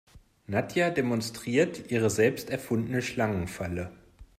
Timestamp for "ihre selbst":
1.91-2.49